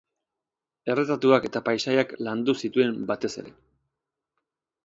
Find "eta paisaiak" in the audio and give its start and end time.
1.51-2.15